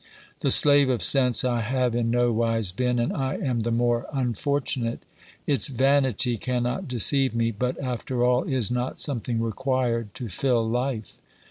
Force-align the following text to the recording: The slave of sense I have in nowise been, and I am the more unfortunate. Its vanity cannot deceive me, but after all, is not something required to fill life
The 0.39 0.49
slave 0.49 0.89
of 0.89 1.03
sense 1.03 1.45
I 1.45 1.61
have 1.61 1.93
in 1.93 2.09
nowise 2.09 2.71
been, 2.71 2.97
and 2.97 3.13
I 3.13 3.35
am 3.35 3.59
the 3.59 3.69
more 3.69 4.07
unfortunate. 4.11 5.03
Its 5.45 5.67
vanity 5.67 6.37
cannot 6.37 6.87
deceive 6.87 7.35
me, 7.35 7.51
but 7.51 7.79
after 7.79 8.23
all, 8.25 8.41
is 8.43 8.71
not 8.71 8.99
something 8.99 9.39
required 9.39 10.15
to 10.15 10.27
fill 10.27 10.67
life 10.67 11.19